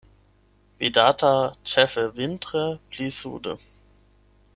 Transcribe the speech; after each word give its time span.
Vidata 0.83 1.29
ĉefe 1.73 2.07
vintre 2.21 2.63
pli 2.95 3.11
sude. 3.19 3.55